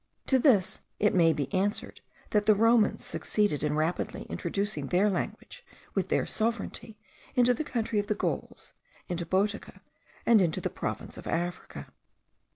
To 0.25 0.39
this 0.39 0.81
it 0.97 1.13
may 1.13 1.31
be 1.31 1.53
answered, 1.53 2.01
that 2.31 2.47
the 2.47 2.55
Romans* 2.55 3.05
succeeded 3.05 3.61
in 3.61 3.75
rapidly 3.75 4.23
introducing 4.31 4.87
their 4.87 5.11
language 5.11 5.63
with 5.93 6.07
their 6.09 6.25
sovereignty 6.25 6.97
into 7.35 7.53
the 7.53 7.63
country 7.63 7.99
of 7.99 8.07
the 8.07 8.15
Gauls, 8.15 8.73
into 9.09 9.27
Boetica, 9.27 9.79
and 10.25 10.41
into 10.41 10.59
the 10.59 10.71
province 10.71 11.17
of 11.19 11.27
Africa. 11.27 11.93